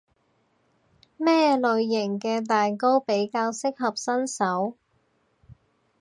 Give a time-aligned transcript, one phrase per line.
[1.15, 4.75] 咩類型嘅蛋糕比較適合新手？